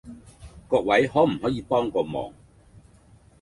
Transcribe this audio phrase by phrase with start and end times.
[0.67, 2.33] 各位可唔可以幫個忙